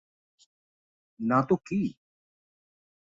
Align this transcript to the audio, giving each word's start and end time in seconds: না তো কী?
না 1.19 1.39
তো 1.49 1.55
কী? 1.65 1.81